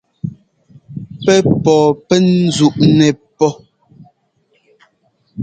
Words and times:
Pɛ́ 1.23 1.37
pɔɔ 1.63 1.85
pɛn 2.07 2.23
ńzúꞌnɛ́ 2.47 3.11
pɔ́. 3.37 3.51